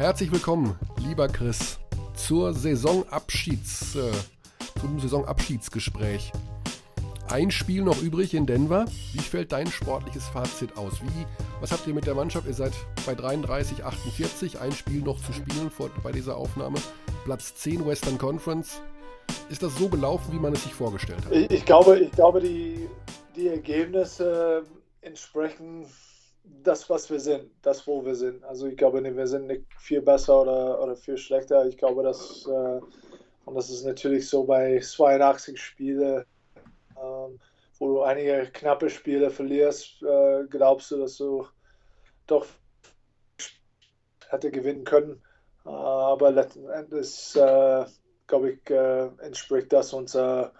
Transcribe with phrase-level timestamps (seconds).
[0.00, 1.78] Herzlich willkommen, lieber Chris,
[2.14, 4.10] zur Saisonabschieds, äh,
[4.80, 6.32] zum Saisonabschiedsgespräch.
[7.28, 8.86] Ein Spiel noch übrig in Denver.
[9.12, 11.02] Wie fällt dein sportliches Fazit aus?
[11.02, 11.26] Wie,
[11.60, 12.46] was habt ihr mit der Mannschaft?
[12.46, 12.72] Ihr seid
[13.04, 16.78] bei 33, 48, ein Spiel noch zu spielen vor, bei dieser Aufnahme.
[17.26, 18.80] Platz 10 Western Conference.
[19.50, 21.32] Ist das so gelaufen, wie man es sich vorgestellt hat?
[21.32, 22.88] Ich, ich glaube, ich glaube die,
[23.36, 24.62] die Ergebnisse
[25.02, 25.84] entsprechen
[26.44, 28.44] das, was wir sind, das, wo wir sind.
[28.44, 31.66] Also ich glaube, wir sind nicht viel besser oder, oder viel schlechter.
[31.66, 32.80] Ich glaube, dass, äh,
[33.44, 36.24] und das ist natürlich so bei 82 Spielen,
[36.96, 37.40] ähm,
[37.78, 41.46] wo du einige knappe Spiele verlierst, äh, glaubst du, dass du
[42.26, 42.46] doch
[44.28, 45.22] hätte gewinnen können.
[45.64, 47.84] Äh, aber letzten Endes, äh,
[48.26, 50.52] glaube ich, äh, entspricht das unserer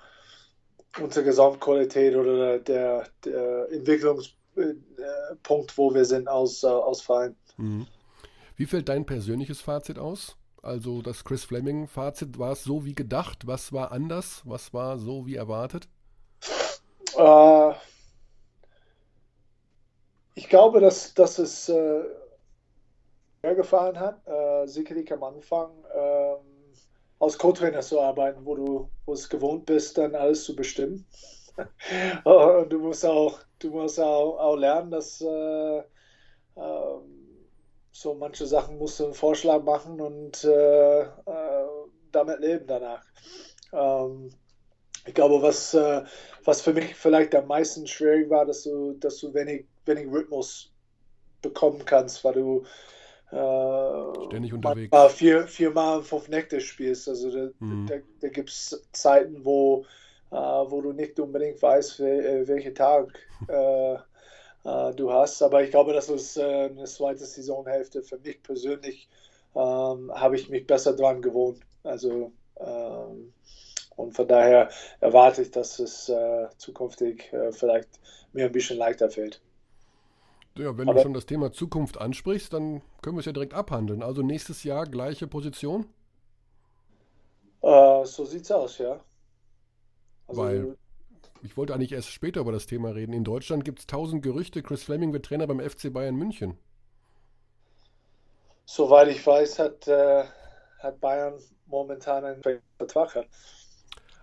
[0.98, 4.34] unsere Gesamtqualität oder der, der Entwicklungs
[5.42, 7.36] Punkt, wo wir sind, aus, ausfallen.
[7.56, 7.86] Mhm.
[8.56, 10.36] Wie fällt dein persönliches Fazit aus?
[10.62, 13.46] Also das Chris Fleming-Fazit, war es so wie gedacht?
[13.46, 14.42] Was war anders?
[14.44, 15.88] Was war so wie erwartet?
[17.16, 17.72] Äh,
[20.34, 22.02] ich glaube, dass, dass es äh,
[23.42, 26.34] mehr gefallen hat, äh, sicherlich am Anfang äh,
[27.18, 31.06] als Co-Trainer zu arbeiten, wo du wo es gewohnt bist, dann alles zu bestimmen.
[32.24, 35.82] Du musst auch, du musst auch, auch lernen, dass äh, äh,
[37.92, 41.06] so manche Sachen musst du einen Vorschlag machen und äh, äh
[42.12, 43.04] damit leben danach.
[43.72, 44.30] Ähm,
[45.06, 46.02] ich glaube, was, äh,
[46.44, 50.72] was für mich vielleicht am meisten schwierig war, dass du, dass du wenig, wenig Rhythmus
[51.40, 52.64] bekommen kannst, weil du
[53.30, 57.08] äh, ständig unterwegs vier, viermal fünf Nächte spielst.
[57.08, 57.86] Also da, mhm.
[57.86, 59.84] da, da gibt es Zeiten, wo
[60.30, 63.96] wo du nicht unbedingt weißt, äh, welchen Tag äh,
[64.94, 65.42] du hast.
[65.42, 68.02] Aber ich glaube, das ist eine zweite Saisonhälfte.
[68.02, 69.08] Für mich persönlich
[69.54, 71.60] ähm, habe ich mich besser dran gewohnt.
[71.82, 73.32] Also ähm,
[73.96, 77.88] und von daher erwarte ich, dass es äh, zukünftig äh, vielleicht
[78.32, 79.40] mir ein bisschen leichter fällt.
[80.56, 83.54] Ja, wenn Aber, du schon das Thema Zukunft ansprichst, dann können wir es ja direkt
[83.54, 84.02] abhandeln.
[84.02, 85.86] Also nächstes Jahr gleiche Position?
[87.62, 89.00] Äh, so es aus, ja.
[90.30, 90.76] Also, Weil
[91.42, 93.12] ich wollte eigentlich erst später über das Thema reden.
[93.12, 96.56] In Deutschland gibt es tausend Gerüchte, Chris Fleming wird Trainer beim FC Bayern München.
[98.64, 100.24] Soweit ich weiß, hat, äh,
[100.78, 101.34] hat Bayern
[101.66, 102.42] momentan einen
[102.78, 103.26] Vertrag.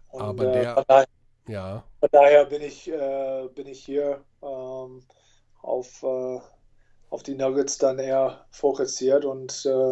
[0.09, 1.07] Und, Aber äh, der, von daher,
[1.47, 1.84] ja.
[2.00, 5.03] Von daher bin ich, äh, bin ich hier ähm,
[5.62, 6.39] auf, äh,
[7.09, 9.91] auf die Nuggets dann eher fokussiert und äh,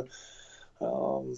[0.79, 1.37] ähm,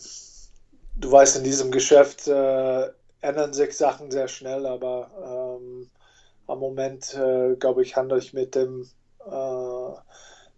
[0.95, 2.89] du weißt, in diesem Geschäft äh,
[3.21, 5.89] ändern sich Sachen sehr schnell, aber ähm,
[6.47, 8.87] am Moment, äh, glaube ich, handle ich mit dem
[9.25, 9.91] äh,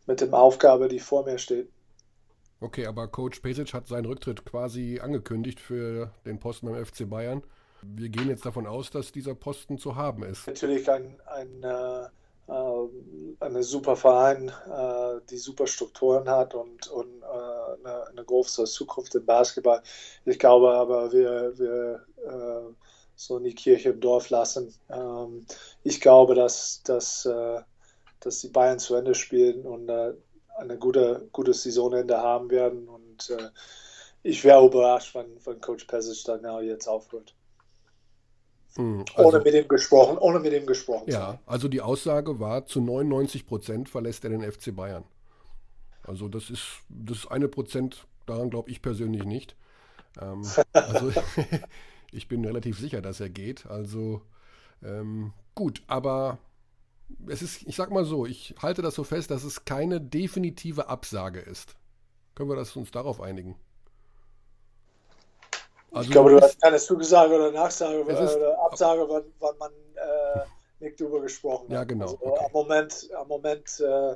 [0.06, 1.70] mit dem Aufgabe, die vor mir steht.
[2.62, 7.44] Okay, aber Coach Pesic hat seinen Rücktritt quasi angekündigt für den Posten beim FC Bayern.
[7.82, 10.48] Wir gehen jetzt davon aus, dass dieser Posten zu haben ist.
[10.48, 12.08] Natürlich ein, ein äh,
[12.50, 18.66] äh, eine super Verein, äh, die super Strukturen hat und, und äh, eine, eine, große
[18.66, 19.82] Zukunft im Basketball.
[20.26, 22.06] Ich glaube aber, wir, wir
[23.16, 24.74] so in die Kirche im Dorf lassen.
[24.90, 25.46] Ähm,
[25.84, 27.28] ich glaube, dass, dass,
[28.20, 32.88] dass die Bayern zu Ende spielen und eine gute, gute Saisonende haben werden.
[32.88, 33.32] Und
[34.24, 37.36] ich wäre überrascht, wenn, wenn Coach Pesic dann jetzt aufhört.
[38.76, 41.10] Hm, also, ohne mit ihm gesprochen, ohne mit ihm gesprochen.
[41.10, 45.04] Ja, also die Aussage war, zu 99 Prozent verlässt er den FC Bayern.
[46.04, 49.56] Also das ist das eine Prozent, daran glaube ich persönlich nicht.
[50.22, 50.44] Ähm,
[50.74, 51.12] also
[52.12, 53.66] ich bin relativ sicher, dass er geht.
[53.66, 54.22] Also
[54.84, 56.38] ähm, gut, aber
[57.28, 60.88] es ist, ich sag mal so, ich halte das so fest, dass es keine definitive
[60.88, 61.76] Absage ist.
[62.36, 63.56] Können wir das uns darauf einigen?
[65.92, 70.46] Also ich glaube, du hast keine Zugesage oder Nachsage oder Absage, wann, wann man äh,
[70.80, 71.74] nicht drüber gesprochen hat.
[71.74, 72.06] Ja, genau.
[72.06, 72.46] Also, okay.
[72.46, 74.16] Am Moment, am Moment äh,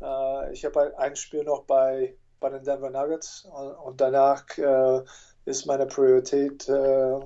[0.00, 5.02] äh, ich habe ein Spiel noch bei, bei den Denver Nuggets und, und danach äh,
[5.44, 7.20] ist meine Priorität äh, äh,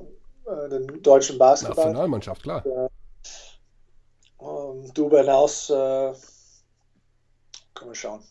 [0.71, 1.87] den deutschen Basketball.
[1.87, 2.65] Nationalmannschaft, klar.
[4.39, 6.17] Und darüber hinaus können
[7.83, 8.23] wir schauen.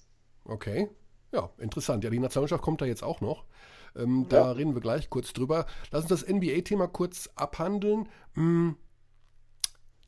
[0.45, 0.89] Okay.
[1.31, 2.03] Ja, interessant.
[2.03, 3.45] Ja, die Nationalmannschaft kommt da jetzt auch noch.
[3.95, 4.29] Ähm, ja.
[4.29, 5.65] Da reden wir gleich kurz drüber.
[5.91, 8.07] Lass uns das NBA-Thema kurz abhandeln.
[8.33, 8.75] Hm,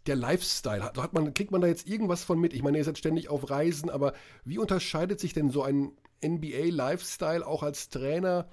[0.05, 2.53] der Lifestyle, hat, hat man, kriegt man da jetzt irgendwas von mit?
[2.53, 4.13] Ich meine, ihr seid ständig auf Reisen, aber
[4.43, 5.93] wie unterscheidet sich denn so ein
[6.23, 8.49] NBA-Lifestyle auch als Trainer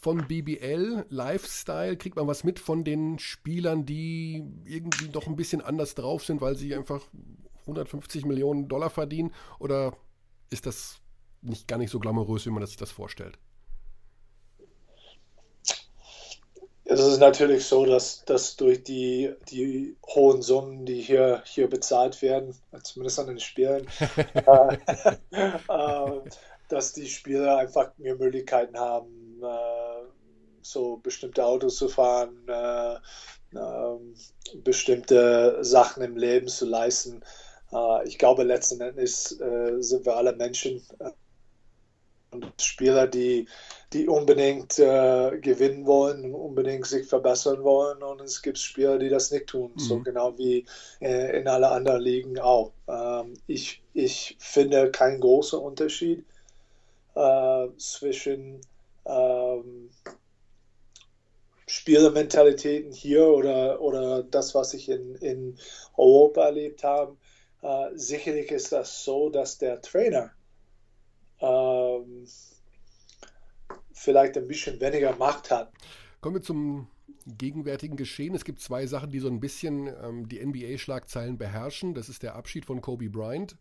[0.00, 1.96] von BBL Lifestyle?
[1.96, 6.40] Kriegt man was mit von den Spielern, die irgendwie doch ein bisschen anders drauf sind,
[6.40, 7.02] weil sie einfach
[7.62, 9.32] 150 Millionen Dollar verdienen?
[9.58, 9.96] Oder
[10.50, 11.00] ist das
[11.40, 13.38] nicht gar nicht so glamourös, wie man sich das vorstellt?
[16.94, 22.22] Es ist natürlich so, dass, dass durch die, die hohen Summen, die hier, hier bezahlt
[22.22, 22.54] werden,
[22.84, 24.76] zumindest an den Spielen, äh,
[25.32, 26.20] äh,
[26.68, 30.06] dass die Spieler einfach mehr Möglichkeiten haben, äh,
[30.62, 32.94] so bestimmte Autos zu fahren, äh,
[33.58, 34.14] ähm,
[34.62, 37.24] bestimmte Sachen im Leben zu leisten.
[37.72, 40.80] Äh, ich glaube, letzten Endes äh, sind wir alle Menschen
[42.34, 43.48] und Spieler, die,
[43.92, 48.02] die unbedingt äh, gewinnen wollen, unbedingt sich verbessern wollen.
[48.02, 49.78] Und es gibt Spieler, die das nicht tun, mhm.
[49.78, 50.66] so genau wie
[51.00, 52.72] äh, in alle anderen Ligen auch.
[52.88, 56.24] Ähm, ich, ich finde keinen großen Unterschied
[57.14, 58.60] äh, zwischen
[59.06, 59.90] ähm,
[61.66, 65.58] Spielermentalitäten hier oder, oder das, was ich in, in
[65.96, 67.16] Europa erlebt habe.
[67.62, 70.32] Äh, sicherlich ist das so, dass der Trainer
[71.44, 72.26] ähm,
[73.92, 75.72] vielleicht ein bisschen weniger Macht hat.
[76.20, 76.88] Kommen wir zum
[77.26, 78.34] gegenwärtigen Geschehen.
[78.34, 81.94] Es gibt zwei Sachen, die so ein bisschen ähm, die NBA-Schlagzeilen beherrschen.
[81.94, 83.56] Das ist der Abschied von Kobe Bryant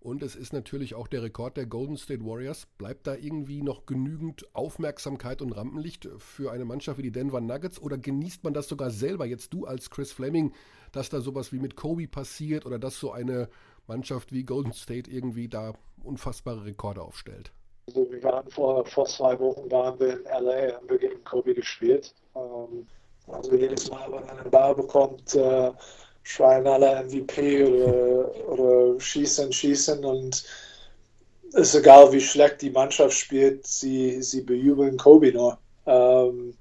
[0.00, 2.66] und es ist natürlich auch der Rekord der Golden State Warriors.
[2.78, 7.80] Bleibt da irgendwie noch genügend Aufmerksamkeit und Rampenlicht für eine Mannschaft wie die Denver Nuggets
[7.80, 10.52] oder genießt man das sogar selber, jetzt du als Chris Fleming,
[10.92, 13.48] dass da sowas wie mit Kobe passiert oder dass so eine
[13.88, 15.74] Mannschaft wie Golden State irgendwie da
[16.08, 17.52] unfassbare Rekorde aufstellt?
[17.86, 21.54] Also wir waren vor, vor zwei Wochen waren wir in LA, haben wir gegen Kobe
[21.54, 22.14] gespielt.
[22.36, 22.86] Ähm,
[23.26, 25.70] also jedes Mal, wenn man einen Ball bekommt, äh,
[26.22, 30.44] schreien alle MVP oder, oder schießen, schießen und
[31.54, 35.58] es ist egal, wie schlecht die Mannschaft spielt, sie, sie bejubeln Kobe nur.
[35.86, 36.54] Ähm,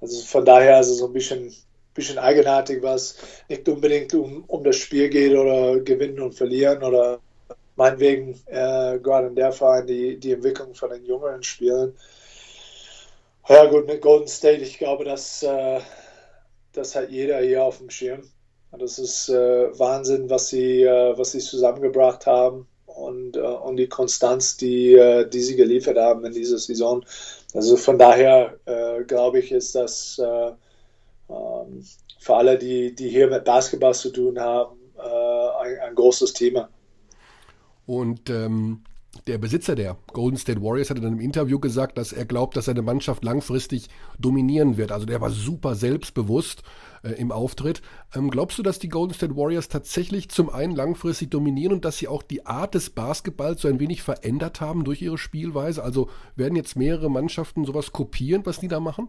[0.00, 1.52] also von daher es so ein bisschen,
[1.94, 3.16] bisschen eigenartig, was
[3.48, 7.18] nicht unbedingt um, um das Spiel geht oder gewinnen und verlieren oder
[7.80, 11.96] meinetwegen äh, gerade in der Verein die, die Entwicklung von den jüngeren Spielen.
[13.48, 15.80] Ja gut, mit Golden State, ich glaube, dass äh,
[16.74, 18.22] das hat jeder hier auf dem Schirm.
[18.78, 23.88] Das ist äh, Wahnsinn, was sie, äh, was sie zusammengebracht haben und, äh, und die
[23.88, 27.02] Konstanz, die, äh, die sie geliefert haben in dieser Saison.
[27.54, 28.58] Also von daher
[29.06, 30.52] glaube ich, ist das äh,
[31.30, 31.84] ähm,
[32.18, 36.68] für alle, die, die hier mit Basketball zu tun haben, ein, ein, großes Thema.
[37.90, 38.84] Und ähm,
[39.26, 42.66] der Besitzer der Golden State Warriors hat in einem Interview gesagt, dass er glaubt, dass
[42.66, 44.92] seine Mannschaft langfristig dominieren wird.
[44.92, 46.62] Also der war super selbstbewusst
[47.02, 47.82] äh, im Auftritt.
[48.14, 51.98] Ähm, glaubst du, dass die Golden State Warriors tatsächlich zum einen langfristig dominieren und dass
[51.98, 55.82] sie auch die Art des Basketballs so ein wenig verändert haben durch ihre Spielweise?
[55.82, 59.08] Also werden jetzt mehrere Mannschaften sowas kopieren, was die da machen?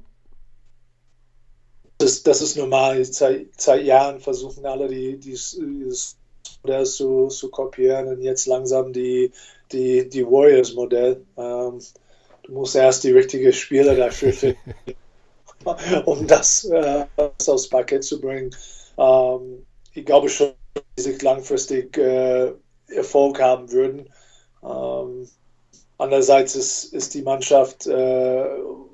[2.00, 3.06] Das, das ist normal.
[3.06, 6.18] Seit, seit Jahren versuchen alle, die, die, dieses
[6.64, 9.32] Modell zu, zu kopieren und jetzt langsam die,
[9.72, 11.26] die, die Warriors-Modell.
[11.38, 11.80] Ähm,
[12.44, 14.76] du musst erst die richtigen Spieler dafür finden.
[16.06, 18.56] um das, äh, das aufs Parkett zu bringen.
[18.98, 22.52] Ähm, ich glaube schon, dass sie langfristig äh,
[22.88, 24.10] Erfolg haben würden.
[24.64, 25.28] Ähm,
[25.98, 28.46] andererseits ist, ist die Mannschaft äh,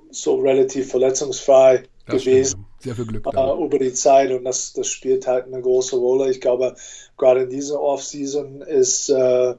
[0.10, 2.66] so relativ verletzungsfrei das gewesen.
[2.80, 3.26] Sehr viel Glück.
[3.26, 6.30] Äh, über die Zeit und das, das spielt halt eine große Rolle.
[6.30, 6.76] Ich glaube,
[7.18, 9.56] gerade in dieser Offseason ist, äh,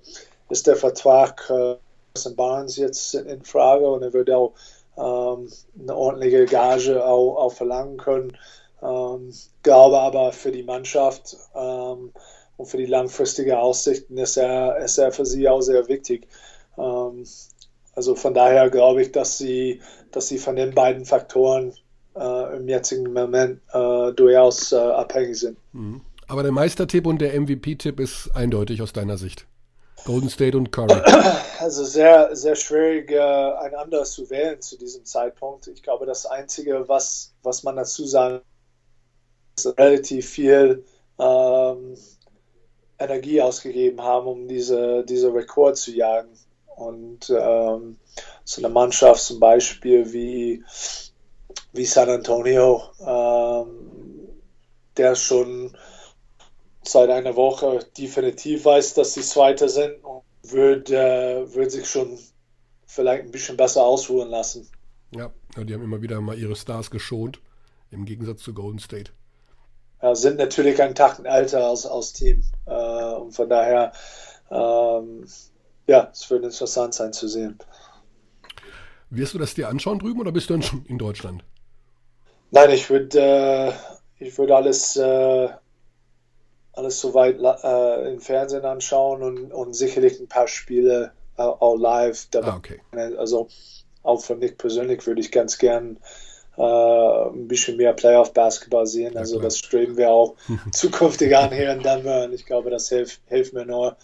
[0.49, 1.77] ist der Vertrag äh,
[2.37, 4.55] Barnes jetzt in Frage und er wird auch
[4.97, 5.49] ähm,
[5.81, 8.37] eine ordentliche Gage auch, auch verlangen können.
[8.83, 9.33] Ähm,
[9.63, 12.13] glaube aber für die Mannschaft ähm,
[12.57, 16.29] und für die langfristige Aussichten ist er, ist er für sie auch sehr wichtig.
[16.77, 17.25] Ähm,
[17.95, 19.81] also von daher glaube ich, dass sie,
[20.13, 21.75] dass sie von den beiden Faktoren
[22.19, 25.57] äh, im jetzigen Moment äh, durchaus äh, abhängig sind.
[25.73, 26.01] Mhm.
[26.27, 29.47] Aber der Meistertipp und der MVP-Tipp ist eindeutig aus deiner Sicht.
[30.05, 31.01] Golden State und Curry.
[31.61, 35.67] Also sehr, sehr schwierig, äh, einander zu wählen zu diesem Zeitpunkt.
[35.67, 38.41] Ich glaube, das Einzige, was, was man dazu sagen
[39.57, 40.85] ist, relativ viel
[41.19, 41.97] ähm,
[42.97, 46.31] Energie ausgegeben haben, um diese, diese Rekord zu jagen.
[46.77, 47.99] Und ähm,
[48.45, 50.63] so eine Mannschaft zum Beispiel wie,
[51.73, 54.39] wie San Antonio, ähm,
[54.97, 55.77] der schon
[56.83, 62.19] seit einer Woche definitiv weiß, dass sie Zweiter sind und wird, äh, wird sich schon
[62.87, 64.69] vielleicht ein bisschen besser ausruhen lassen.
[65.15, 67.41] Ja, die haben immer wieder mal ihre Stars geschont,
[67.91, 69.13] im Gegensatz zu Golden State.
[70.03, 72.43] Ja, sind natürlich ein Tag älter als, als Team.
[72.67, 73.93] Äh, und von daher,
[74.51, 75.27] ähm,
[75.87, 77.59] ja, es wird interessant sein zu sehen.
[79.11, 81.45] Wirst du das dir anschauen drüben oder bist du dann schon in Deutschland?
[82.51, 83.73] Nein, ich würde äh,
[84.19, 85.49] ich würd alles äh,
[86.73, 92.29] alles soweit äh, im Fernsehen anschauen und, und sicherlich ein paar Spiele äh, auch live.
[92.41, 92.81] Ah, okay.
[93.17, 93.49] Also
[94.03, 95.99] auch für mich persönlich würde ich ganz gern
[96.57, 99.17] äh, ein bisschen mehr Playoff-Basketball sehen.
[99.17, 100.37] Also ja, das streben wir auch
[100.73, 103.97] zukünftig an hier in Denver und ich glaube, das hilft, hilft mir nur,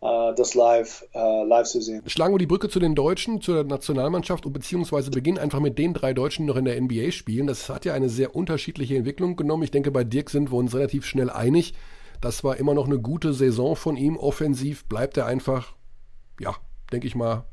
[0.00, 2.02] das live, äh, live zu sehen.
[2.06, 5.92] Schlagen wir die Brücke zu den Deutschen, zur Nationalmannschaft und beziehungsweise beginnen einfach mit den
[5.92, 7.46] drei Deutschen, die noch in der NBA spielen.
[7.46, 9.62] Das hat ja eine sehr unterschiedliche Entwicklung genommen.
[9.62, 11.74] Ich denke, bei Dirk sind wir uns relativ schnell einig.
[12.20, 14.16] Das war immer noch eine gute Saison von ihm.
[14.16, 15.74] Offensiv bleibt er einfach,
[16.38, 16.54] ja,
[16.92, 17.44] denke ich mal,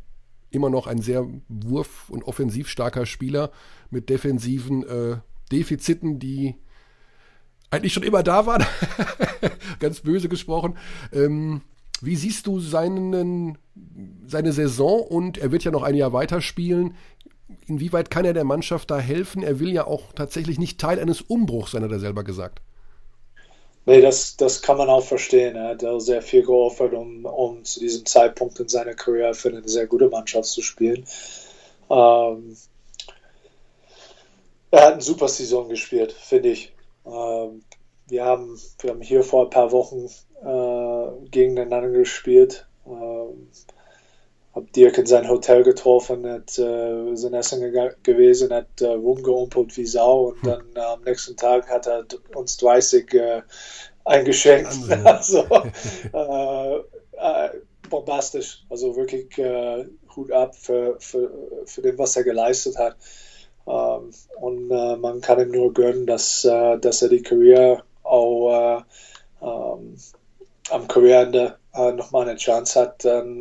[0.50, 3.52] immer noch ein sehr wurf- und offensiv starker Spieler
[3.90, 5.18] mit defensiven äh,
[5.52, 6.56] Defiziten, die
[7.70, 8.66] eigentlich schon immer da waren.
[9.80, 10.78] Ganz böse gesprochen.
[11.12, 11.62] Ähm,
[12.04, 13.58] wie siehst du seinen,
[14.26, 16.96] seine Saison und er wird ja noch ein Jahr weiterspielen?
[17.66, 19.44] Inwieweit kann er der Mannschaft da helfen?
[19.44, 22.62] Er will ja auch tatsächlich nicht Teil eines Umbruchs sein, hat er selber gesagt.
[23.86, 25.56] Nee, das, das kann man auch verstehen.
[25.56, 29.48] Er hat auch sehr viel geopfert, um, um zu diesem Zeitpunkt in seiner Karriere für
[29.48, 31.06] eine sehr gute Mannschaft zu spielen.
[31.90, 32.58] Ähm,
[34.72, 36.74] er hat eine super Saison gespielt, finde ich.
[37.06, 37.64] Ähm,
[38.10, 40.10] wir, haben, wir haben hier vor ein paar Wochen
[40.44, 42.68] äh, gegeneinander gespielt.
[42.86, 43.48] Ähm,
[44.58, 47.62] hab Dirk in sein Hotel getroffen, hat, äh, sind essen
[48.02, 50.50] gewesen, hat äh, rumgeumpelt wie Sau und hm.
[50.50, 53.42] dann äh, am nächsten Tag hat er uns 30 äh,
[54.04, 54.74] eingeschenkt.
[55.06, 55.46] Also
[56.14, 57.50] äh, äh,
[57.90, 61.30] bombastisch, also wirklich äh, Hut ab für, für,
[61.66, 62.96] für den, was er geleistet hat.
[63.68, 68.84] Ähm, und man kann ihm nur gönnen, dass, dass er die Karriere auch
[69.42, 69.98] ähm,
[70.70, 73.40] am Karriereende nochmal eine Chance hat, dann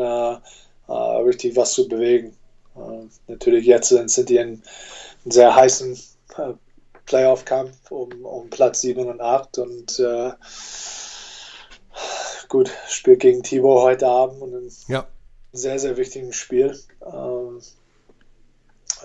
[0.88, 2.36] äh, richtig was zu bewegen.
[2.76, 4.62] Äh, natürlich jetzt sind die in einem
[5.24, 5.98] sehr heißen
[6.36, 6.52] äh,
[7.06, 10.32] Playoff-Kampf um, um Platz 7 und 8 und äh,
[12.48, 15.06] gut, spielt gegen Tibor heute Abend und ein ja.
[15.52, 16.78] sehr, sehr wichtigen Spiel.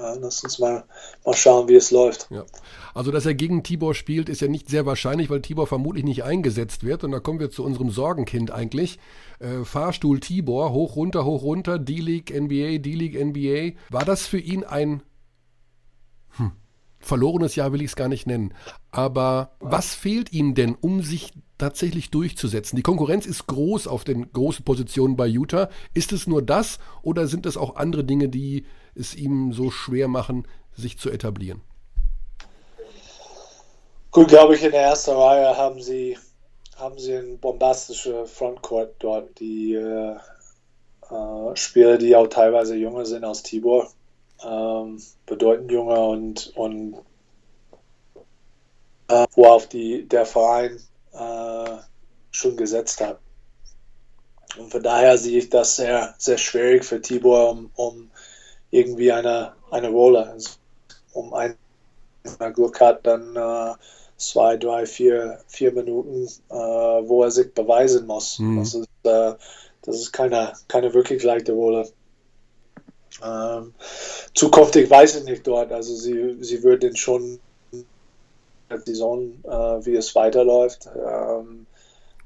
[0.02, 0.84] Ja, lass uns mal,
[1.24, 2.28] mal schauen, wie es läuft.
[2.32, 2.44] Ja.
[2.96, 6.24] Also, dass er gegen Tibor spielt, ist ja nicht sehr wahrscheinlich, weil Tibor vermutlich nicht
[6.24, 7.04] eingesetzt wird.
[7.04, 8.98] Und da kommen wir zu unserem Sorgenkind eigentlich.
[9.40, 13.78] Äh, Fahrstuhl Tibor, hoch, runter, hoch, runter, D-League, NBA, D-League, NBA.
[13.92, 15.04] War das für ihn ein
[16.38, 16.52] hm,
[17.00, 18.56] verlorenes Jahr, will ich es gar nicht nennen.
[18.90, 21.32] Aber was fehlt ihm denn, um sich
[21.62, 22.76] tatsächlich durchzusetzen?
[22.76, 25.70] Die Konkurrenz ist groß auf den großen Positionen bei Utah.
[25.94, 28.66] Ist es nur das oder sind es auch andere Dinge, die
[28.96, 31.62] es ihm so schwer machen, sich zu etablieren?
[34.10, 36.18] Gut, glaube ich, in der ersten Reihe haben sie,
[36.76, 39.40] haben sie ein bombastische Frontcourt dort.
[39.40, 40.16] Die äh,
[41.10, 43.90] äh, Spieler, die auch teilweise jünger sind aus Tibor,
[44.44, 46.96] ähm, bedeutend jünger und, und
[49.08, 50.80] äh, worauf die, der Verein
[51.14, 51.78] äh,
[52.32, 53.20] schon gesetzt hat.
[54.58, 58.12] Und von daher sehe ich das sehr, sehr schwierig für Tibor, um, um
[58.70, 60.28] irgendwie eine, eine Rolle.
[60.28, 60.52] Also,
[61.14, 61.56] um ein
[62.54, 63.74] Glück hat, dann äh,
[64.18, 68.40] zwei, drei, vier, vier Minuten, äh, wo er sich beweisen muss.
[68.40, 68.60] Mhm.
[68.60, 69.34] Das ist, äh,
[69.84, 71.90] das ist keine, keine wirklich leichte Rolle.
[73.24, 73.74] Ähm,
[74.34, 75.72] zukünftig weiß ich nicht dort.
[75.72, 77.40] Also sie, sie würden schon
[78.80, 79.50] Saison, äh,
[79.86, 80.90] wie es weiterläuft.
[80.96, 81.66] Ähm,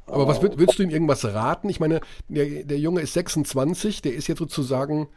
[0.08, 1.68] aber was würd, würdest du ihm irgendwas raten?
[1.70, 5.08] Ich meine, der, der Junge ist 26, der ist jetzt sozusagen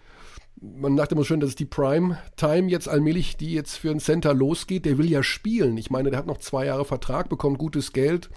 [0.60, 4.34] man dachte immer schön, das ist die Prime-Time jetzt allmählich, die jetzt für einen Center
[4.34, 4.84] losgeht.
[4.84, 5.76] Der will ja spielen.
[5.76, 8.30] Ich meine, der hat noch zwei Jahre Vertrag, bekommt gutes Geld.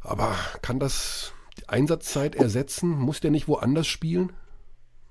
[0.00, 2.90] Aber kann das die Einsatzzeit ersetzen?
[2.90, 4.32] Muss der nicht woanders spielen?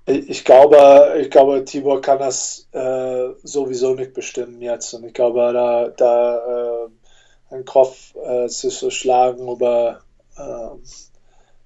[0.08, 4.94] Ich glaube, ich glaube, Tibor kann das äh, sowieso nicht bestimmen jetzt.
[4.94, 10.00] Und ich glaube, da, da äh, einen Kopf äh, zu schlagen über
[10.36, 10.70] äh,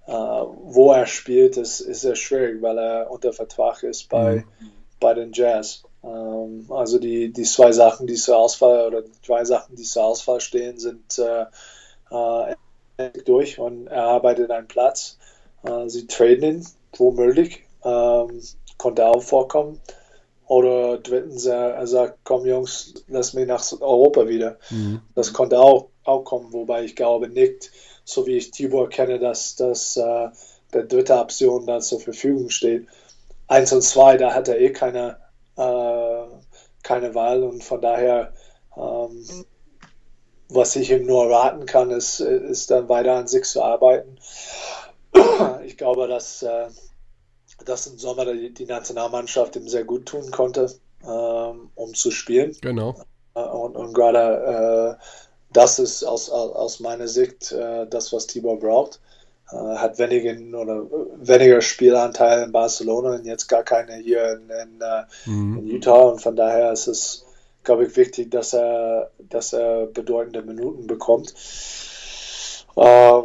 [0.06, 4.70] äh, wo er spielt, ist, ist sehr schwierig, weil er unter Vertrag ist bei, mhm.
[4.98, 5.84] bei den Jazz.
[6.02, 10.04] Ähm, also die, die zwei Sachen, die zur Auswahl oder die zwei Sachen, die zur
[10.04, 11.46] Auswahl stehen, sind äh,
[13.24, 15.18] durch und er arbeitet einen Platz.
[15.86, 18.40] Sie traden ihn, womöglich, ähm,
[18.78, 19.80] konnte auch vorkommen.
[20.46, 24.58] Oder drittens, er, sagt, komm Jungs, lass mich nach Europa wieder.
[24.70, 25.00] Mhm.
[25.14, 27.70] Das konnte auch, auch kommen, wobei ich glaube nicht,
[28.04, 30.28] so wie ich Tibor kenne, dass, dass äh,
[30.72, 32.86] der dritte Option da zur Verfügung steht.
[33.46, 35.18] Eins und zwei, da hat er eh keine,
[35.56, 36.24] äh,
[36.82, 38.32] keine Wahl und von daher,
[38.76, 39.24] ähm,
[40.48, 44.18] was ich ihm nur raten kann, ist, ist dann weiter an sich zu arbeiten.
[45.64, 46.68] Ich glaube, dass, äh,
[47.64, 50.72] dass im Sommer die, die, Nationalmannschaft ihm sehr gut tun konnte,
[51.04, 52.56] ähm, um zu spielen.
[52.60, 52.94] Genau.
[53.34, 55.04] Äh, und, und gerade äh,
[55.52, 59.00] das ist aus, aus meiner Sicht äh, das, was Tibor braucht.
[59.50, 64.80] Äh, hat weniger oder weniger Spielanteil in Barcelona und jetzt gar keine hier in, in,
[64.80, 65.58] äh, mhm.
[65.58, 67.26] in, Utah und von daher ist es
[67.64, 71.34] glaube ich, wichtig, dass er, dass er bedeutende Minuten bekommt.
[72.76, 73.24] Ähm,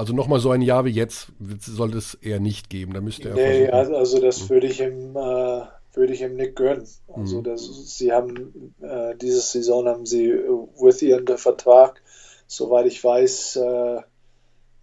[0.00, 1.28] also nochmal so ein Jahr wie jetzt
[1.60, 2.94] sollte es eher nicht geben.
[2.94, 3.34] Da müsste er.
[3.34, 3.94] Nee, versuchen.
[3.94, 4.48] also das hm.
[4.48, 6.88] würde ich ihm, äh, würde ich ihm nicht gönnen.
[7.12, 7.44] Also mhm.
[7.44, 12.02] das, sie haben äh, diese Saison haben sie Withy unter Vertrag.
[12.46, 14.00] Soweit ich weiß, äh,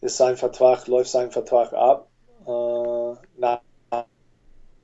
[0.01, 2.07] ist sein Vertrag, läuft sein Vertrag ab.
[2.45, 3.62] Äh, nach,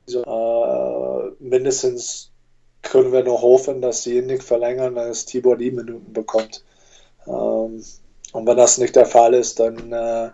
[0.08, 2.32] äh, mindestens
[2.82, 6.64] können wir nur hoffen, dass sie ihn nicht verlängern, dass Tibor die Minuten bekommt.
[7.28, 7.84] Ähm,
[8.34, 10.32] und wenn das nicht der Fall ist, dann, äh, äh,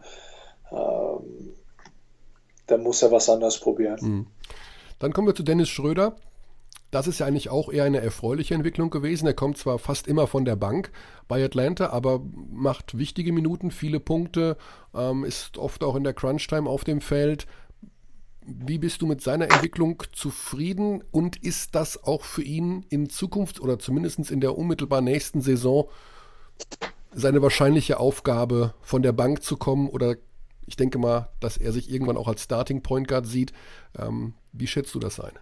[2.66, 4.00] dann muss er was anderes probieren.
[4.02, 4.28] Mhm.
[4.98, 6.16] Dann kommen wir zu Dennis Schröder.
[6.92, 9.28] Das ist ja eigentlich auch eher eine erfreuliche Entwicklung gewesen.
[9.28, 10.92] Er kommt zwar fast immer von der Bank
[11.28, 14.58] bei Atlanta, aber macht wichtige Minuten, viele Punkte,
[14.96, 17.46] ähm, ist oft auch in der Crunch-Time auf dem Feld.
[18.42, 23.60] Wie bist du mit seiner Entwicklung zufrieden und ist das auch für ihn in Zukunft
[23.60, 25.90] oder zumindest in der unmittelbar nächsten Saison
[27.14, 30.16] seine wahrscheinliche Aufgabe, von der Bank zu kommen oder
[30.68, 33.54] ich denke mal, dass er sich irgendwann auch als Starting Point Guard sieht.
[33.98, 35.34] Ähm, wie schätzt du das ein?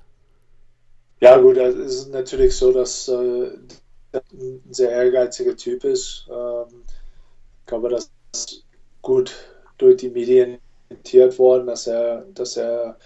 [1.19, 3.49] Ja, gut, es ist natürlich so, dass äh,
[4.13, 6.27] ein sehr ehrgeiziger Typ ist.
[6.29, 6.83] Ähm,
[7.59, 8.63] ich glaube, das ist
[9.01, 9.33] gut
[9.77, 10.59] durch die Medien
[10.89, 12.97] orientiert worden, dass er, dass er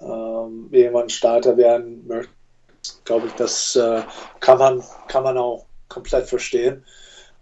[0.00, 2.32] ähm, irgendwann Starter werden möchte.
[3.04, 4.02] Glaube ich, das äh,
[4.40, 6.84] kann, man, kann man auch komplett verstehen.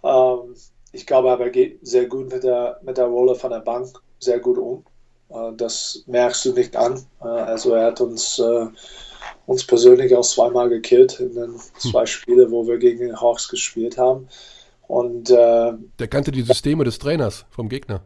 [0.03, 0.55] Ähm,
[0.93, 4.01] ich glaube aber, er geht sehr gut mit der, mit der Rolle von der Bank
[4.19, 4.85] sehr gut um.
[5.31, 7.05] Äh, das merkst du nicht an.
[7.21, 8.67] Äh, also er hat uns, äh,
[9.47, 11.61] uns persönlich auch zweimal gekillt in den hm.
[11.79, 14.29] zwei Spielen, wo wir gegen den Hawks gespielt haben.
[14.87, 18.03] Und, äh, der kannte die Systeme des Trainers vom Gegner.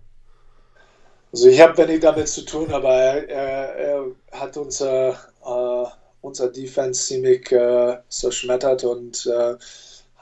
[1.32, 5.86] Also ich habe wenig damit zu tun, aber er, er, er hat unser, äh,
[6.20, 9.56] unser Defense ziemlich äh, zerschmettert und äh,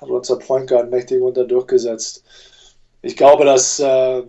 [0.02, 2.24] hat unser Point Guard mächtig unter durchgesetzt.
[3.00, 4.22] Ich glaube, dass äh,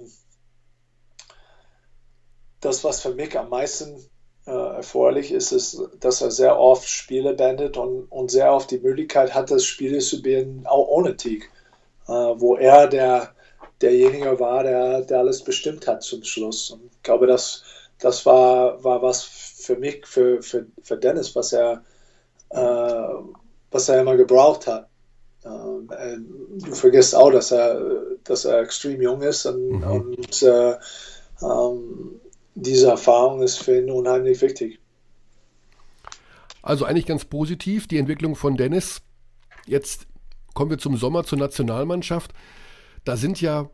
[2.62, 3.97] das, was für mich am meisten
[4.45, 8.79] äh, erforderlich ist, ist, dass er sehr oft Spiele beendet und, und sehr oft die
[8.79, 11.49] Möglichkeit hat, das Spiel zu beenden, auch ohne Tieg,
[12.07, 13.33] äh, wo er der,
[13.81, 16.71] derjenige war, der, der alles bestimmt hat zum Schluss.
[16.71, 17.63] Und ich glaube, das,
[17.99, 21.83] das war, war was für mich, für, für, für Dennis, was er,
[22.49, 23.13] äh,
[23.71, 24.88] was er immer gebraucht hat.
[25.45, 26.17] Ähm, äh,
[26.65, 27.82] du vergisst auch, dass er,
[28.23, 29.84] dass er extrem jung ist und, mhm.
[29.84, 30.75] und äh,
[31.41, 32.21] ähm,
[32.56, 34.79] diese Erfahrung ist für ihn unheimlich wichtig.
[36.62, 39.01] Also eigentlich ganz positiv, die Entwicklung von Dennis.
[39.65, 40.08] Jetzt
[40.53, 42.32] kommen wir zum Sommer zur Nationalmannschaft.
[43.03, 43.69] Da sind ja,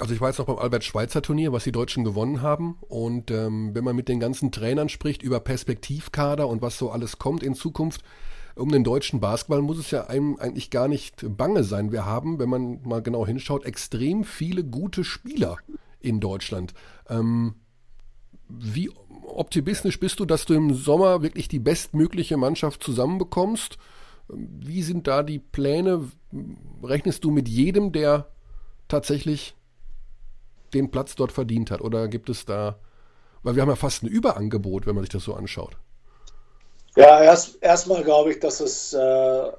[0.00, 2.78] also ich war jetzt noch beim Albert-Schweitzer-Turnier, was die Deutschen gewonnen haben.
[2.88, 7.18] Und ähm, wenn man mit den ganzen Trainern spricht über Perspektivkader und was so alles
[7.18, 8.02] kommt in Zukunft,
[8.58, 11.92] um den deutschen Basketball muss es ja einem eigentlich gar nicht bange sein.
[11.92, 15.58] Wir haben, wenn man mal genau hinschaut, extrem viele gute Spieler
[16.00, 16.74] in Deutschland.
[17.08, 17.54] Ähm,
[18.48, 18.90] wie
[19.22, 23.78] optimistisch bist du, dass du im Sommer wirklich die bestmögliche Mannschaft zusammenbekommst?
[24.28, 26.08] Wie sind da die Pläne?
[26.82, 28.28] Rechnest du mit jedem, der
[28.88, 29.54] tatsächlich
[30.74, 31.80] den Platz dort verdient hat?
[31.80, 32.78] Oder gibt es da,
[33.42, 35.76] weil wir haben ja fast ein Überangebot, wenn man sich das so anschaut.
[36.98, 39.52] Ja, erst erstmal glaube ich, dass es, äh,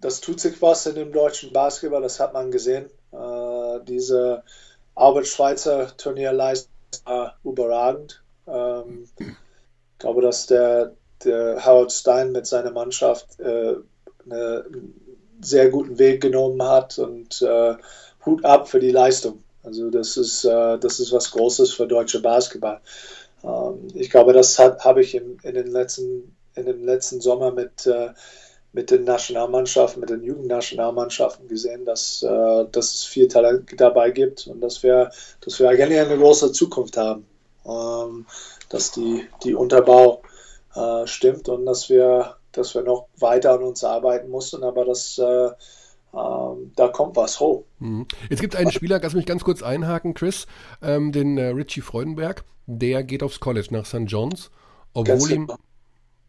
[0.00, 2.90] das tut sich was in dem deutschen Basketball, das hat man gesehen.
[3.12, 4.42] Äh, diese
[4.94, 6.70] Albert Schweitzer Turnierleistung
[7.04, 8.22] war überragend.
[8.46, 13.76] Ähm, ich glaube, dass der, der Howard Stein mit seiner Mannschaft äh,
[14.24, 17.76] eine, einen sehr guten Weg genommen hat und äh,
[18.26, 19.42] Hut ab für die Leistung.
[19.62, 22.80] Also das ist, äh, das ist was Großes für deutsche Basketball.
[23.44, 27.86] Ähm, ich glaube, das habe ich in, in, den letzten, in dem letzten Sommer mit,
[27.86, 28.10] äh,
[28.72, 34.46] mit den Nationalmannschaften, mit den Jugendnationalmannschaften gesehen, dass, äh, dass es viel Talent dabei gibt
[34.46, 37.26] und dass wir, dass wir eigentlich eine große Zukunft haben.
[37.66, 38.26] Ähm,
[38.68, 40.22] dass die, die Unterbau
[40.74, 45.18] äh, stimmt und dass wir, dass wir noch weiter an uns arbeiten mussten, aber dass
[46.14, 47.64] da kommt was hoch.
[47.78, 48.06] Mhm.
[48.30, 50.46] Jetzt gibt es einen Spieler, lass mich ganz kurz einhaken, Chris,
[50.82, 54.04] ähm, den äh, Richie Freudenberg, der geht aufs College nach St.
[54.06, 54.50] John's,
[54.92, 55.58] obwohl ihm, genau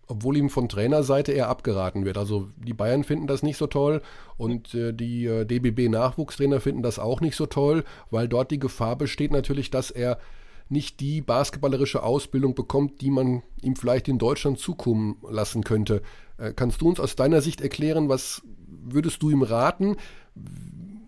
[0.08, 2.18] obwohl ihm von Trainerseite eher abgeraten wird.
[2.18, 4.02] Also die Bayern finden das nicht so toll
[4.38, 8.96] und äh, die äh, DBB-Nachwuchstrainer finden das auch nicht so toll, weil dort die Gefahr
[8.96, 10.20] besteht natürlich, dass er
[10.68, 16.02] nicht die basketballerische Ausbildung bekommt, die man ihm vielleicht in Deutschland zukommen lassen könnte.
[16.38, 19.98] Äh, kannst du uns aus deiner Sicht erklären, was würdest du ihm raten?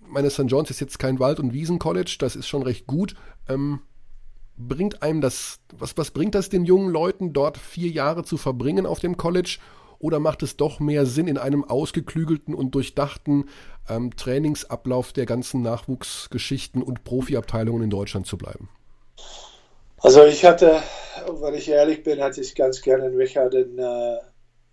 [0.08, 0.46] Meine St.
[0.48, 3.16] John's ist jetzt kein Wald- und Wiesen-College, das ist schon recht gut.
[3.50, 3.82] Ähm,
[4.58, 8.86] bringt einem das, was, was bringt das den jungen Leuten, dort vier Jahre zu verbringen
[8.86, 9.60] auf dem College?
[10.00, 13.50] Oder macht es doch mehr Sinn, in einem ausgeklügelten und durchdachten
[13.90, 18.70] ähm, Trainingsablauf der ganzen Nachwuchsgeschichten und Profiabteilungen in Deutschland zu bleiben?
[20.00, 20.82] Also ich hatte,
[21.42, 24.18] wenn ich ehrlich bin, hatte ich ganz gerne Richard in, äh,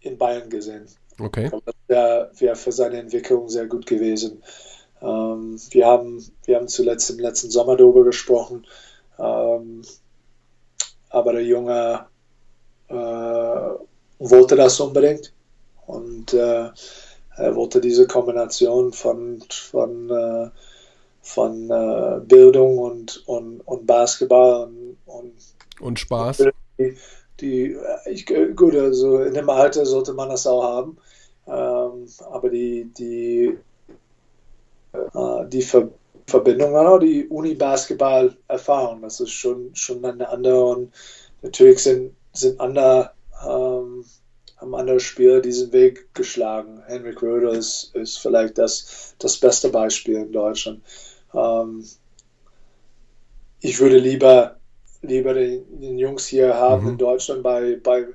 [0.04, 0.86] in Bayern gesehen.
[1.18, 1.50] Okay.
[1.50, 4.42] Das wäre wär für seine Entwicklung sehr gut gewesen.
[5.00, 8.66] Ähm, wir, haben, wir haben zuletzt im letzten Sommer darüber gesprochen,
[9.18, 9.82] ähm,
[11.10, 12.06] aber der Junge
[12.88, 12.94] äh,
[14.18, 15.32] wollte das unbedingt
[15.86, 16.70] und äh,
[17.36, 20.50] er wollte diese Kombination von, von, äh,
[21.20, 25.32] von äh, Bildung und, und, und Basketball und, und,
[25.80, 26.44] und Spaß.
[26.78, 26.96] Die,
[27.40, 30.98] die ich, gut, also in dem Alter sollte man das auch haben,
[31.46, 33.58] ähm, aber die, die,
[34.92, 35.90] äh, die Ver
[36.26, 40.94] Verbindung, auch die Uni-Basketball-Erfahrung, das ist schon, schon eine andere und
[41.42, 43.10] natürlich sind, sind andere
[43.46, 44.04] ähm,
[44.64, 46.82] haben andere Spieler diesen Weg geschlagen.
[46.86, 50.82] Henrik Röder ist, ist vielleicht das, das beste Beispiel in Deutschland.
[51.34, 51.84] Ähm,
[53.60, 54.56] ich würde lieber,
[55.06, 56.90] lieber den, den Jungs hier haben mhm.
[56.90, 58.06] in Deutschland bei, bei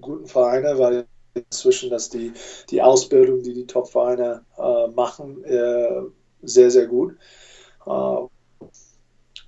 [0.00, 2.32] guten Vereinen, weil inzwischen dass die,
[2.70, 6.02] die Ausbildung, die die Top-Vereine äh, machen, äh,
[6.42, 7.16] sehr, sehr gut.
[7.86, 8.26] Äh,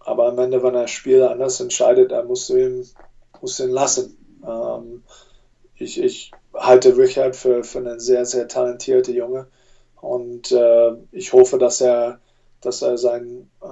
[0.00, 2.86] aber am Ende, wenn ein Spieler anders entscheidet, dann musst du ihn,
[3.40, 4.16] musst ihn lassen.
[4.46, 5.02] Ähm,
[5.76, 9.48] ich, ich halte Richard für, für einen sehr, sehr talentierten Junge
[10.00, 12.20] und äh, ich hoffe, dass er,
[12.60, 13.66] dass er sein, äh,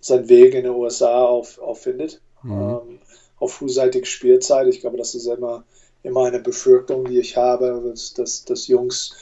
[0.00, 2.20] seinen Weg in den USA auf, auffindet.
[2.42, 2.52] Mhm.
[2.52, 2.98] Ähm,
[3.38, 4.66] auf frühzeitige Spielzeit.
[4.68, 5.64] Ich glaube, das ist immer,
[6.02, 7.82] immer eine Befürchtung, die ich habe,
[8.14, 9.14] dass, dass, Jungs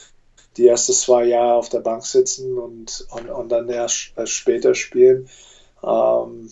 [0.57, 5.27] die ersten zwei Jahre auf der Bank sitzen und, und, und dann erst, später spielen.
[5.83, 6.49] Ähm,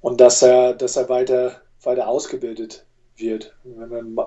[0.00, 4.26] und dass er, dass er weiter, weiter ausgebildet wird, wenn man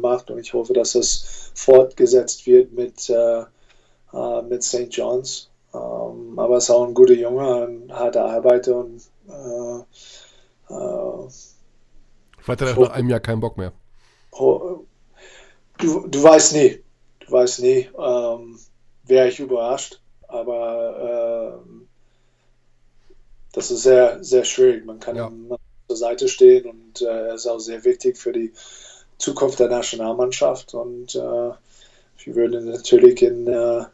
[0.00, 3.42] macht und ich hoffe, dass es fortgesetzt wird mit, äh,
[4.12, 4.88] äh mit St.
[4.90, 5.47] John's.
[5.74, 9.78] Ähm, aber es ist auch ein guter Junge, ein harter Arbeiter und äh,
[10.72, 11.28] äh,
[12.40, 13.72] Vielleicht hat er nach einem Jahr keinen Bock mehr.
[15.78, 16.82] Du, du weißt nie.
[17.20, 17.88] Du weißt nie.
[17.98, 18.58] Ähm,
[19.04, 20.00] Wäre ich überrascht.
[20.28, 21.88] Aber ähm,
[23.52, 24.84] das ist sehr, sehr schwierig.
[24.84, 25.28] Man kann ja.
[25.28, 25.54] ihm
[25.88, 28.52] zur Seite stehen und äh, er ist auch sehr wichtig für die
[29.16, 33.84] Zukunft der Nationalmannschaft und äh, wir würden natürlich in, äh,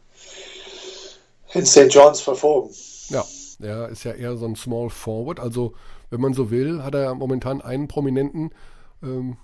[1.55, 1.89] in St.
[1.89, 2.69] John's verfolgen.
[3.09, 3.25] Ja,
[3.59, 5.73] er ist ja eher so ein Small Forward, also
[6.09, 8.51] wenn man so will, hat er momentan einen prominenten
[9.01, 9.37] ähm,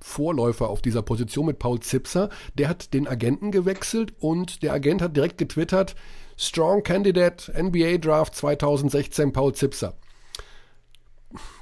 [0.00, 2.30] Vorläufer auf dieser Position mit Paul Zipser.
[2.54, 5.96] Der hat den Agenten gewechselt und der Agent hat direkt getwittert,
[6.36, 9.94] Strong Candidate NBA Draft 2016 Paul Zipser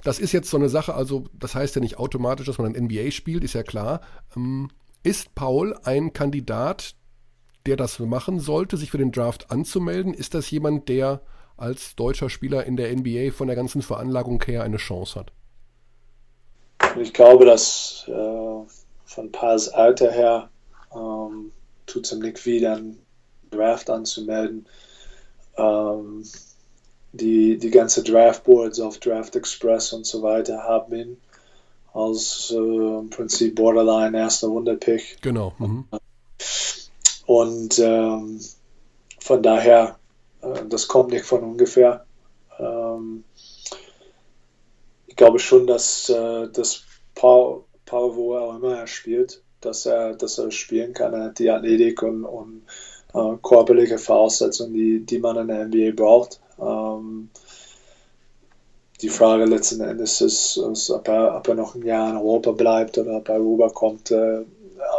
[0.03, 2.85] das ist jetzt so eine Sache, also das heißt ja nicht automatisch, dass man ein
[2.85, 4.01] NBA spielt, ist ja klar.
[4.37, 4.71] Ähm,
[5.03, 6.95] ist Paul ein Kandidat,
[7.67, 10.15] der das machen sollte, sich für den Draft anzumelden?
[10.15, 11.21] Ist das jemand, der
[11.57, 15.33] als deutscher Spieler in der NBA von der ganzen Veranlagung her eine Chance hat?
[17.01, 18.67] Ich glaube, dass äh,
[19.05, 20.51] von Pauls Alter her
[20.95, 21.53] ähm,
[21.87, 22.99] tut es ihm nicht weh, dann
[23.51, 24.67] Draft anzumelden.
[25.57, 26.25] Ähm,
[27.13, 31.17] die, die ganze Draftboards auf Draft Express und so weiter haben ihn
[31.95, 35.19] als äh, im Prinzip Borderline erster Runde-Pick.
[35.23, 35.55] Genau.
[35.59, 35.87] Mhm.
[37.27, 38.41] Und ähm,
[39.21, 39.99] von daher,
[40.43, 42.07] äh, das kommt nicht von ungefähr.
[42.59, 43.25] Ähm,
[45.07, 46.85] ich glaube schon, dass, äh, das
[47.15, 51.15] Paul, Paul, wo er auch immer er spielt, dass er, dass er spielen kann.
[51.15, 52.63] Er hat die Athletik und, und
[53.15, 56.41] äh, körperliche Voraussetzungen, die, die man in der NBA braucht.
[56.61, 57.31] Ähm,
[59.03, 62.53] die Frage letzten Endes ist, ist ob, er, ob, er, noch ein Jahr in Europa
[62.53, 64.11] bleibt oder ob er rüberkommt.
[64.11, 64.45] Äh,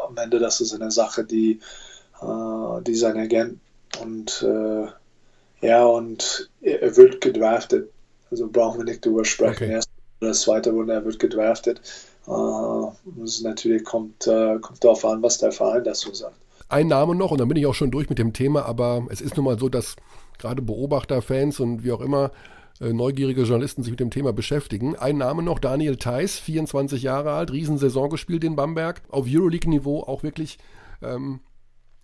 [0.07, 1.59] am Ende, das ist eine Sache, die,
[2.21, 3.59] äh, die sein Agent
[4.01, 4.87] und äh,
[5.65, 7.89] ja, und er wird gedraftet.
[8.29, 9.63] Also brauchen wir nicht drüber sprechen.
[9.63, 9.71] Okay.
[9.71, 9.89] Erst
[10.21, 11.81] oder zweite Runde, er wird gedraftet.
[12.27, 12.31] Äh,
[13.17, 16.35] das natürlich kommt, äh, kommt darauf an, was der Verein dazu sagt.
[16.69, 19.21] Ein Name noch, und dann bin ich auch schon durch mit dem Thema, aber es
[19.21, 19.95] ist nun mal so, dass
[20.37, 22.31] gerade Beobachter, Fans und wie auch immer
[22.81, 24.95] äh, neugierige Journalisten sich mit dem Thema beschäftigen.
[24.95, 30.23] Ein Name noch, Daniel Theiss, 24 Jahre alt, Riesensaison gespielt in Bamberg, auf Euroleague-Niveau auch
[30.23, 30.57] wirklich
[31.01, 31.39] ähm,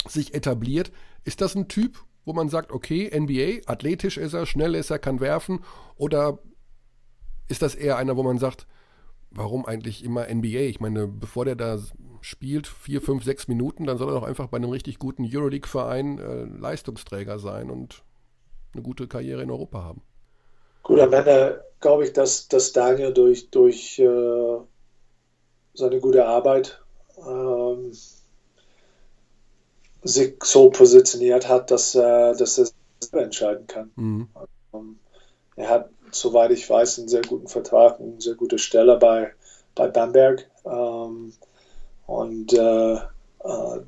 [0.07, 0.91] sich etabliert.
[1.23, 4.99] Ist das ein Typ, wo man sagt, okay, NBA, athletisch ist er, schnell ist er,
[4.99, 5.63] kann werfen?
[5.95, 6.39] Oder
[7.49, 8.67] ist das eher einer, wo man sagt,
[9.31, 10.61] warum eigentlich immer NBA?
[10.61, 11.79] Ich meine, bevor der da
[12.21, 16.19] spielt, vier, fünf, sechs Minuten, dann soll er doch einfach bei einem richtig guten Euroleague-Verein
[16.19, 18.03] äh, Leistungsträger sein und
[18.73, 20.01] eine gute Karriere in Europa haben.
[20.83, 24.57] Gut, am Ende glaube ich, dass, dass Daniel durch, durch, äh,
[25.73, 26.81] seine gute Arbeit
[27.17, 27.91] ähm,
[30.03, 32.67] sich so positioniert hat, dass, äh, dass er
[32.99, 33.91] selber entscheiden kann.
[33.95, 34.27] Mhm.
[34.73, 34.99] Ähm,
[35.55, 39.31] er hat, soweit ich weiß, einen sehr guten Vertrag, eine sehr gute Stelle bei,
[39.75, 40.49] bei Bamberg.
[40.65, 41.33] Ähm,
[42.05, 43.79] und äh, äh,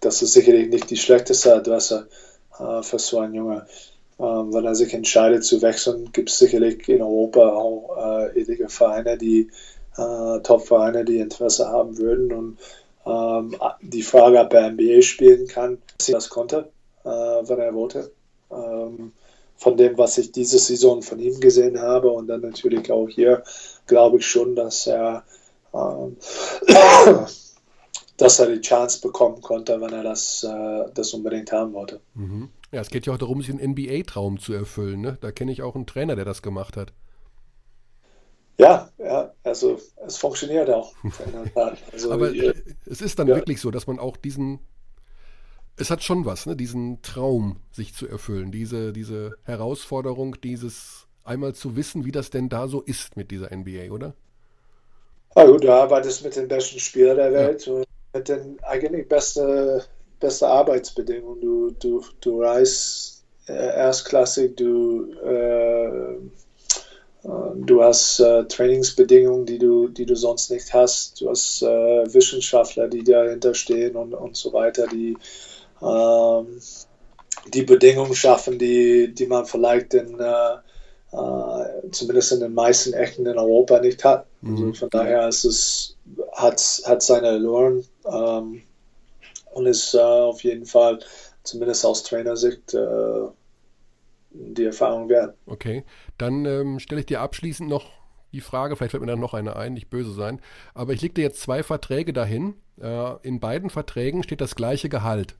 [0.00, 2.08] das ist sicherlich nicht die schlechteste Adresse
[2.58, 3.66] äh, für so einen Junge.
[4.20, 8.68] Ähm, wenn er sich entscheidet zu wechseln, gibt es sicherlich in Europa auch äh, etliche
[8.68, 9.50] Vereine, die
[9.96, 12.32] äh, Top-Vereine, die Interesse haben würden.
[12.32, 12.58] Und
[13.08, 16.70] ähm, die Frage, ob er NBA spielen kann, dass er das konnte,
[17.04, 18.12] äh, wenn er wollte.
[18.50, 19.12] Ähm,
[19.56, 23.42] von dem, was ich diese Saison von ihm gesehen habe und dann natürlich auch hier,
[23.86, 25.24] glaube ich schon, dass er
[25.74, 26.16] ähm,
[28.16, 32.00] dass er die Chance bekommen konnte, wenn er das, äh, das unbedingt haben wollte.
[32.14, 32.50] Mhm.
[32.72, 35.00] Ja, es geht ja auch darum, sich einen NBA-Traum zu erfüllen.
[35.00, 35.16] Ne?
[35.20, 36.92] Da kenne ich auch einen Trainer, der das gemacht hat.
[38.58, 40.92] Ja, ja, also es funktioniert auch.
[41.92, 42.54] Also, Aber äh,
[42.86, 43.36] es ist dann ja.
[43.36, 44.58] wirklich so, dass man auch diesen,
[45.76, 46.56] es hat schon was, ne?
[46.56, 52.48] diesen Traum sich zu erfüllen, diese, diese Herausforderung, dieses einmal zu wissen, wie das denn
[52.48, 54.14] da so ist mit dieser NBA, oder?
[55.36, 57.74] Ja gut, du arbeitest mit den besten Spielern der Welt ja.
[57.74, 59.82] und mit den eigentlich besten
[60.18, 61.40] beste Arbeitsbedingungen.
[61.40, 66.18] Du, du, du reist äh, erstklassig, du, äh,
[67.22, 71.20] du hast äh, Trainingsbedingungen, die du, die du sonst nicht hast.
[71.20, 71.66] Du hast äh,
[72.14, 75.16] Wissenschaftler, die dahinter stehen und, und so weiter, die
[75.82, 76.60] ähm,
[77.54, 80.54] die Bedingungen schaffen, die, die man vielleicht in, äh,
[81.12, 84.26] äh, zumindest in den meisten Ecken in Europa nicht hat.
[84.42, 84.74] Also mhm.
[84.74, 85.96] von daher ist es,
[86.32, 88.62] hat, hat seine Allure ähm,
[89.52, 91.00] und ist äh, auf jeden Fall,
[91.42, 93.28] zumindest aus Trainersicht, äh,
[94.30, 95.34] die Erfahrung wert.
[95.46, 95.84] Okay,
[96.18, 97.90] dann ähm, stelle ich dir abschließend noch
[98.32, 100.40] die Frage, vielleicht fällt mir dann noch eine ein, nicht böse sein,
[100.74, 102.54] aber ich lege dir jetzt zwei Verträge dahin.
[102.80, 105.36] Äh, in beiden Verträgen steht das gleiche Gehalt.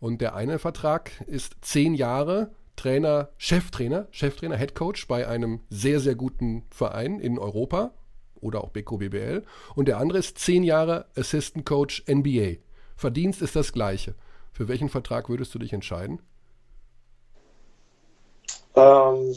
[0.00, 6.14] Und der eine Vertrag ist zehn Jahre Trainer, Cheftrainer, Cheftrainer, Headcoach bei einem sehr, sehr
[6.14, 7.92] guten Verein in Europa
[8.40, 9.44] oder auch Beko BBL.
[9.74, 12.56] Und der andere ist zehn Jahre Assistant Coach NBA.
[12.96, 14.14] Verdienst ist das gleiche.
[14.52, 16.20] Für welchen Vertrag würdest du dich entscheiden?
[18.76, 19.34] Ähm,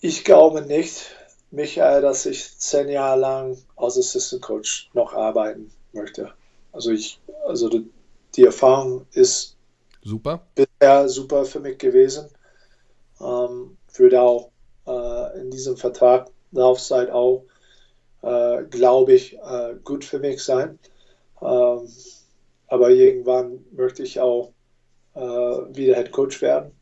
[0.00, 1.16] ich glaube nicht,
[1.50, 6.32] Michael, dass ich zehn Jahre lang als Assistant Coach noch arbeiten möchte.
[6.72, 7.90] Also ich, also die,
[8.36, 9.56] die Erfahrung ist
[10.02, 10.46] super.
[10.54, 12.28] bisher super für mich gewesen.
[13.20, 14.50] Ähm, würde auch
[14.86, 17.44] äh, in diesem Vertrag Laufzeit auch
[18.22, 20.78] äh, glaube ich, äh, gut für mich sein.
[21.40, 21.88] Ähm,
[22.68, 24.52] aber irgendwann möchte ich auch
[25.14, 26.72] äh, wieder Head Coach werden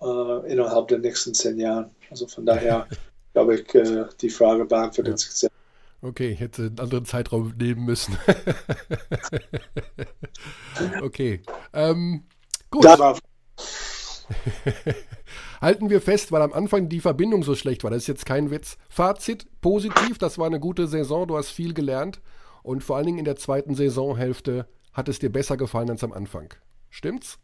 [0.00, 1.90] äh, innerhalb der nächsten zehn Jahren.
[2.12, 2.86] Also von daher
[3.32, 5.50] glaube ich, äh, die Frage beantwortet sich sehr.
[6.02, 8.18] Okay, ich hätte einen anderen Zeitraum nehmen müssen.
[11.02, 11.40] okay.
[11.72, 12.24] Ähm,
[12.70, 12.84] gut.
[15.62, 17.90] Halten wir fest, weil am Anfang die Verbindung so schlecht war.
[17.90, 18.76] Das ist jetzt kein Witz.
[18.90, 22.20] Fazit, positiv, das war eine gute Saison, du hast viel gelernt.
[22.62, 26.12] Und vor allen Dingen in der zweiten Saisonhälfte hat es dir besser gefallen als am
[26.12, 26.52] Anfang.
[26.90, 27.38] Stimmt's?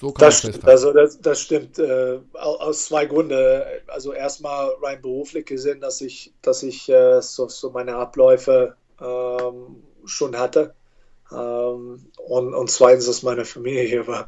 [0.00, 3.62] So kann das, stimmt, also das, das stimmt äh, aus zwei Gründen.
[3.86, 9.82] Also erstmal rein beruflich gesehen, dass ich, dass ich äh, so, so, meine Abläufe ähm,
[10.04, 10.74] schon hatte.
[11.30, 14.26] Ähm, und, und zweitens, dass meine Familie hier war.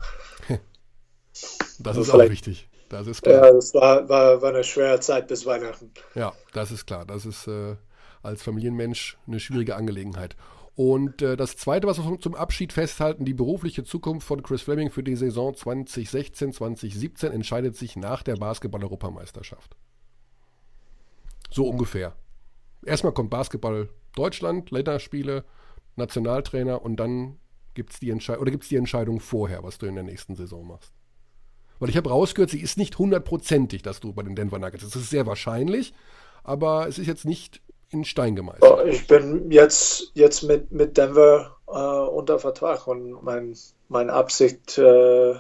[1.81, 2.69] Das also ist auch wichtig.
[2.89, 3.47] Das ist klar.
[3.47, 5.91] Ja, das war, war, war, eine schwere Zeit bis Weihnachten.
[6.15, 7.05] Ja, das ist klar.
[7.05, 7.75] Das ist äh,
[8.23, 10.37] als Familienmensch eine schwierige Angelegenheit.
[10.77, 14.91] Und äh, das Zweite, was wir zum Abschied festhalten, die berufliche Zukunft von Chris Fleming
[14.91, 19.77] für die Saison 2016, 2017 entscheidet sich nach der Basketball-Europameisterschaft.
[21.51, 22.17] So ungefähr.
[22.85, 25.45] Erstmal kommt Basketball Deutschland, Länderspiele,
[25.97, 27.39] Nationaltrainer und dann
[27.75, 30.93] gibt es die, die Entscheidung vorher, was du in der nächsten Saison machst.
[31.79, 34.97] Weil ich habe rausgehört, sie ist nicht hundertprozentig, dass du bei den Denver Nuggets bist.
[34.97, 35.93] Das ist sehr wahrscheinlich,
[36.43, 37.63] aber es ist jetzt nicht
[37.95, 38.89] in Stein gemeißelt.
[38.89, 43.57] Ich bin jetzt, jetzt mit, mit Denver äh, unter Vertrag und mein,
[43.89, 45.35] meine Absicht äh,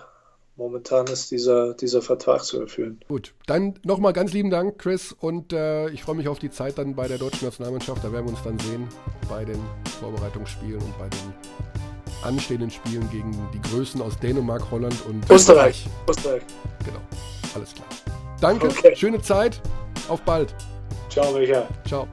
[0.57, 3.01] momentan ist, dieser, dieser Vertrag zu erfüllen.
[3.09, 6.79] Gut, dann nochmal ganz lieben Dank, Chris, und äh, ich freue mich auf die Zeit
[6.79, 8.05] dann bei der deutschen Nationalmannschaft.
[8.05, 8.89] Da werden wir uns dann sehen
[9.29, 9.59] bei den
[10.01, 11.35] Vorbereitungsspielen und bei den
[12.23, 15.87] anstehenden Spielen gegen die Größen aus Dänemark, Holland und Österreich.
[16.09, 16.43] Österreich.
[16.85, 17.01] Genau,
[17.55, 17.89] alles klar.
[18.41, 18.95] Danke, okay.
[18.97, 19.61] schöne Zeit,
[20.09, 20.55] auf bald.
[21.11, 21.69] Ciao, Micha.
[21.87, 22.09] Ciao.